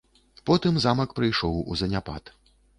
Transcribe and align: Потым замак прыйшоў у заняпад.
Потым 0.49 0.79
замак 0.85 1.13
прыйшоў 1.21 1.63
у 1.71 1.81
заняпад. 1.85 2.37